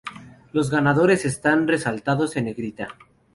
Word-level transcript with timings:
Los 0.51 0.71
ganadores 0.71 1.25
están 1.25 1.67
resaltados 1.67 2.35
en 2.35 2.45
negrita. 2.45 2.87